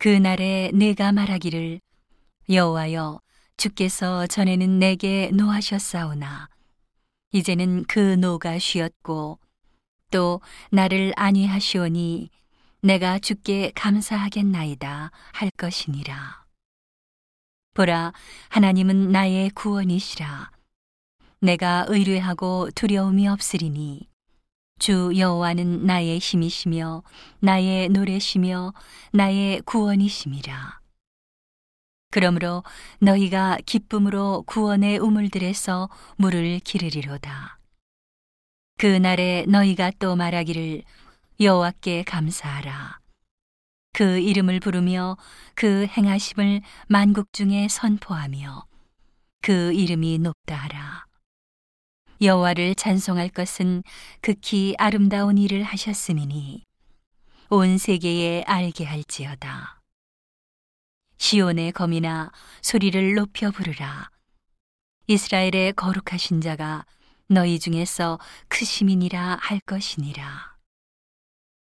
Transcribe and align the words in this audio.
그날에 0.00 0.70
내가 0.72 1.12
말하기를 1.12 1.78
여호와여 2.48 3.20
주께서 3.58 4.26
전에는 4.26 4.78
내게 4.78 5.30
노하셨사오나 5.30 6.48
이제는 7.32 7.84
그 7.84 8.14
노가 8.14 8.58
쉬었고 8.58 9.38
또 10.10 10.40
나를 10.70 11.12
안위하시오니 11.16 12.30
내가 12.80 13.18
주께 13.18 13.72
감사하겠나이다 13.74 15.10
할 15.34 15.50
것이니라. 15.58 16.46
보라, 17.74 18.14
하나님은 18.48 19.12
나의 19.12 19.50
구원이시라. 19.50 20.50
내가 21.40 21.84
의뢰하고 21.88 22.70
두려움이 22.74 23.28
없으리니 23.28 24.09
주 24.80 25.12
여호와는 25.14 25.84
나의 25.84 26.18
힘이시며 26.18 27.02
나의 27.40 27.90
노래시며 27.90 28.72
나의 29.12 29.60
구원이심이라. 29.66 30.80
그러므로 32.10 32.64
너희가 32.98 33.58
기쁨으로 33.66 34.42
구원의 34.46 34.98
우물들에서 34.98 35.90
물을 36.16 36.58
기르리로다. 36.60 37.58
그 38.78 38.86
날에 38.86 39.44
너희가 39.46 39.92
또 39.98 40.16
말하기를 40.16 40.82
여호와께 41.40 42.04
감사하라. 42.04 43.00
그 43.92 44.18
이름을 44.18 44.60
부르며 44.60 45.18
그 45.54 45.86
행하심을 45.86 46.62
만국 46.88 47.34
중에 47.34 47.68
선포하며 47.68 48.64
그 49.42 49.74
이름이 49.74 50.20
높다 50.20 50.56
하라. 50.56 51.09
여호와를 52.22 52.74
찬송할 52.74 53.30
것은 53.30 53.82
극히 54.20 54.74
아름다운 54.76 55.38
일을 55.38 55.62
하셨음이니 55.62 56.64
온 57.48 57.78
세계에 57.78 58.42
알게 58.46 58.84
할지어다. 58.84 59.80
시온의 61.16 61.72
검이나 61.72 62.30
소리를 62.60 63.14
높여 63.14 63.50
부르라. 63.50 64.10
이스라엘의 65.06 65.72
거룩하신 65.72 66.42
자가 66.42 66.84
너희 67.26 67.58
중에서 67.58 68.18
크시민이라 68.48 69.38
할 69.40 69.60
것이니라. 69.60 70.59